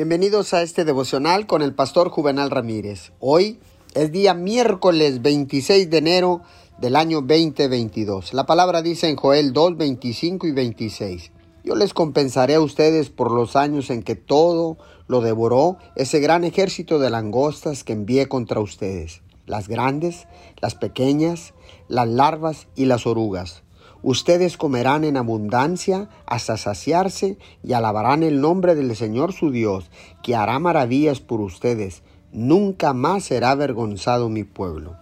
[0.00, 3.12] Bienvenidos a este devocional con el pastor Juvenal Ramírez.
[3.20, 3.60] Hoy
[3.92, 6.40] es día miércoles 26 de enero
[6.78, 8.32] del año 2022.
[8.32, 11.32] La palabra dice en Joel 2, 25 y 26.
[11.64, 16.44] Yo les compensaré a ustedes por los años en que todo lo devoró ese gran
[16.44, 20.26] ejército de langostas que envié contra ustedes, las grandes,
[20.62, 21.52] las pequeñas,
[21.88, 23.64] las larvas y las orugas
[24.02, 29.90] Ustedes comerán en abundancia hasta saciarse y alabarán el nombre del Señor su Dios,
[30.22, 32.02] que hará maravillas por ustedes.
[32.32, 34.96] Nunca más será avergonzado mi pueblo.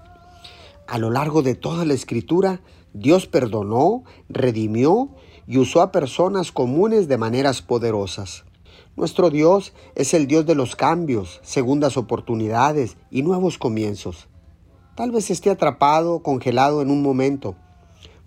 [0.88, 2.60] A lo largo de toda la escritura,
[2.92, 5.10] Dios perdonó, redimió
[5.46, 8.44] y usó a personas comunes de maneras poderosas.
[8.96, 14.26] Nuestro Dios es el Dios de los cambios, segundas oportunidades y nuevos comienzos.
[14.96, 17.54] Tal vez esté atrapado, congelado en un momento,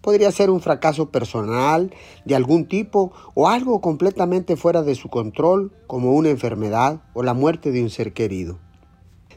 [0.01, 1.93] Podría ser un fracaso personal
[2.25, 7.35] de algún tipo o algo completamente fuera de su control, como una enfermedad o la
[7.35, 8.57] muerte de un ser querido.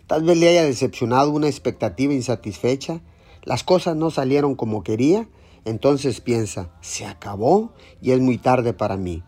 [0.06, 3.00] Tal vez le haya decepcionado una expectativa insatisfecha,
[3.42, 5.28] las cosas no salieron como quería,
[5.66, 9.22] entonces piensa, se acabó y es muy tarde para mí.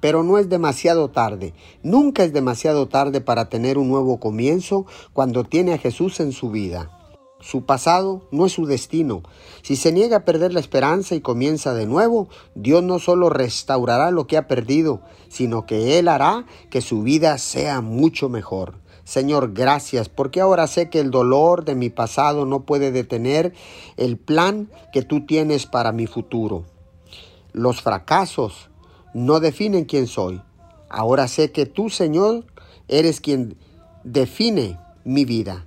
[0.00, 5.44] Pero no es demasiado tarde, nunca es demasiado tarde para tener un nuevo comienzo cuando
[5.44, 6.99] tiene a Jesús en su vida.
[7.40, 9.22] Su pasado no es su destino.
[9.62, 14.10] Si se niega a perder la esperanza y comienza de nuevo, Dios no solo restaurará
[14.10, 18.74] lo que ha perdido, sino que Él hará que su vida sea mucho mejor.
[19.04, 23.54] Señor, gracias, porque ahora sé que el dolor de mi pasado no puede detener
[23.96, 26.64] el plan que tú tienes para mi futuro.
[27.52, 28.70] Los fracasos
[29.14, 30.42] no definen quién soy.
[30.88, 32.44] Ahora sé que tú, Señor,
[32.86, 33.56] eres quien
[34.04, 35.66] define mi vida.